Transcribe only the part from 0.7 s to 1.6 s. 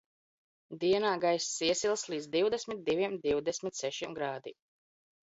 Dienā gaiss